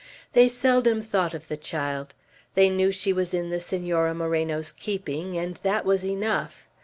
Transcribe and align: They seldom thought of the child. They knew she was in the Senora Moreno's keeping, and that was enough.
They 0.33 0.47
seldom 0.49 1.03
thought 1.03 1.35
of 1.35 1.47
the 1.47 1.57
child. 1.57 2.15
They 2.55 2.71
knew 2.71 2.91
she 2.91 3.13
was 3.13 3.35
in 3.35 3.51
the 3.51 3.59
Senora 3.59 4.15
Moreno's 4.15 4.71
keeping, 4.71 5.37
and 5.37 5.57
that 5.57 5.85
was 5.85 6.03
enough. 6.03 6.67